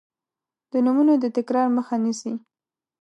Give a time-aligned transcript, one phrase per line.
[0.71, 2.33] د نومونو د تکرار مخه نیسي.